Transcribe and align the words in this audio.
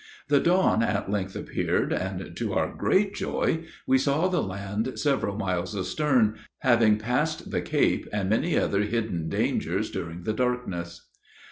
The 0.29 0.39
dawn 0.39 0.81
at 0.81 1.11
length 1.11 1.35
appeared, 1.35 1.93
and 1.93 2.35
to 2.35 2.53
our 2.53 2.73
great 2.73 3.13
joy 3.13 3.65
we 3.85 3.99
saw 3.99 4.27
the 4.29 4.41
land 4.41 4.97
several 4.97 5.37
miles 5.37 5.75
astern, 5.75 6.39
having 6.61 6.97
passed 6.97 7.51
the 7.51 7.61
Cape 7.61 8.07
and 8.11 8.27
many 8.27 8.57
other 8.57 8.81
hidden 8.81 9.29
dangers 9.29 9.91
during 9.91 10.23
the 10.23 10.33
darkness. 10.33 11.07